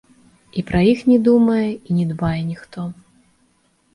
[0.59, 2.87] І пра іх не думае і не дбае ніхто.